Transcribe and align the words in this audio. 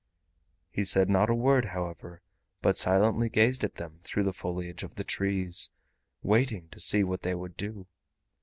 He 0.71 0.83
said 0.83 1.09
not 1.11 1.29
a 1.29 1.35
word, 1.35 1.65
however, 1.65 2.23
but 2.63 2.75
silently 2.75 3.29
gazed 3.29 3.63
at 3.63 3.75
them 3.75 3.99
through 4.01 4.23
the 4.23 4.33
foliage 4.33 4.81
of 4.81 4.95
the 4.95 5.03
trees, 5.03 5.69
waiting 6.23 6.69
to 6.69 6.79
see 6.79 7.03
what 7.03 7.21
they 7.21 7.35
would 7.35 7.55
do. 7.55 7.85